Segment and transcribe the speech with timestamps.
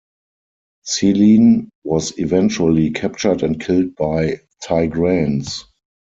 [0.81, 5.65] Selene was eventually captured and killed by Tigranes.